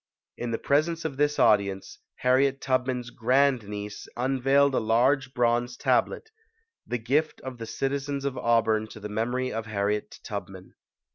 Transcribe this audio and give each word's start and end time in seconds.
In 0.35 0.49
the 0.49 0.57
presence 0.57 1.05
of 1.05 1.17
this 1.17 1.37
audience, 1.37 1.99
Harriet 2.21 2.59
Tub 2.59 2.87
man's 2.87 3.11
grand 3.11 3.67
niece 3.67 4.07
unveiled 4.17 4.73
a 4.73 4.79
large 4.79 5.31
bronze 5.35 5.77
tablet 5.77 6.31
the 6.87 6.97
gift 6.97 7.39
of 7.41 7.59
the 7.59 7.67
citizens 7.67 8.25
of 8.25 8.35
Auburn 8.35 8.87
to 8.87 8.99
the 8.99 9.09
memory 9.09 9.53
of 9.53 9.67
Harriet 9.67 10.17
Tubman. 10.23 10.73